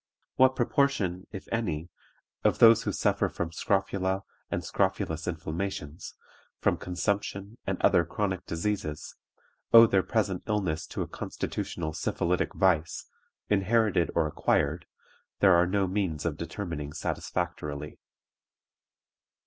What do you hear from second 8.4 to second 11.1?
diseases, owe their present illness to a